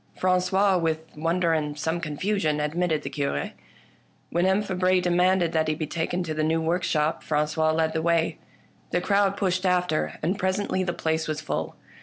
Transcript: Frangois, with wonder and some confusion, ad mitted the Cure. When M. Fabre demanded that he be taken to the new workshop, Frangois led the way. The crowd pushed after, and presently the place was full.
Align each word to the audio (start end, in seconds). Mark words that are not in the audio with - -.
Frangois, 0.17 0.79
with 0.79 1.05
wonder 1.15 1.53
and 1.53 1.77
some 1.77 2.01
confusion, 2.01 2.59
ad 2.59 2.73
mitted 2.75 3.03
the 3.03 3.09
Cure. 3.11 3.51
When 4.31 4.47
M. 4.47 4.63
Fabre 4.63 4.99
demanded 4.99 5.51
that 5.51 5.67
he 5.67 5.75
be 5.75 5.85
taken 5.85 6.23
to 6.23 6.33
the 6.33 6.43
new 6.43 6.59
workshop, 6.59 7.21
Frangois 7.23 7.71
led 7.71 7.93
the 7.93 8.01
way. 8.01 8.39
The 8.89 8.99
crowd 8.99 9.37
pushed 9.37 9.63
after, 9.63 10.17
and 10.23 10.39
presently 10.39 10.83
the 10.83 10.91
place 10.91 11.27
was 11.27 11.39
full. 11.39 11.75